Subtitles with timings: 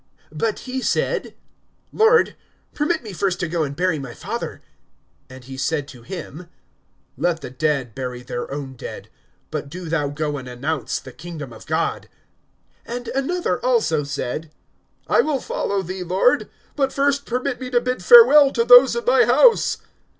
[0.33, 1.35] But he said:
[1.93, 2.35] Lord
[2.73, 4.59] permit me first to go and bury my father.
[5.29, 6.47] (60)And he said to him:
[7.17, 9.09] Let the dead bury their own dead;
[9.51, 12.09] but do thou go and announce the kingdom of God.
[12.87, 14.49] (61)And another also said;
[15.07, 19.05] I will follow thee, Lord; but first permit me to bid farewell to those in
[19.05, 19.77] my house.